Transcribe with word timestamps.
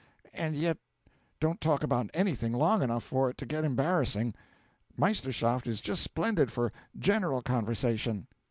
And 0.33 0.55
yet 0.55 0.79
don't 1.39 1.61
talk 1.61 1.83
about 1.83 2.09
anything 2.15 2.53
long 2.53 2.81
enough 2.81 3.03
for 3.03 3.29
it 3.29 3.37
to 3.37 3.45
get 3.45 3.63
embarrassing. 3.63 4.33
Meisterschaft 4.97 5.67
is 5.67 5.79
just 5.79 6.01
splendid 6.01 6.51
for 6.51 6.71
general 6.97 7.43
conversation. 7.43 8.25